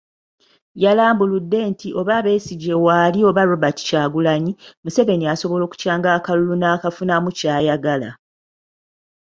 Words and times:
Yalambuludde 0.83 1.59
nti 1.71 1.87
oba 1.99 2.15
Besigye 2.25 2.75
waali 2.85 3.19
oba 3.29 3.41
Robert 3.49 3.77
Kyagulanyi, 3.87 4.51
Museveni 4.83 5.25
asobola 5.33 5.63
okukyanga 5.65 6.09
akalulu 6.17 6.53
n'afunamu 6.57 7.29
kyayagala. 7.37 8.09